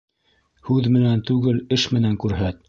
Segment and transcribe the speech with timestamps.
[0.69, 2.59] Һүҙ менән түгел, эш менән күрһәт.